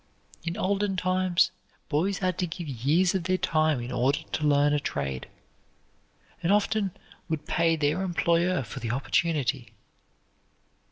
[0.41, 1.51] In olden times
[1.87, 5.27] boys had to give years of their time in order to learn a trade,
[6.41, 6.89] and often
[7.29, 9.75] would pay their employer for the opportunity.